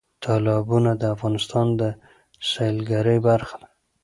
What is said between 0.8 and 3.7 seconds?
د افغانستان د سیلګرۍ برخه ده.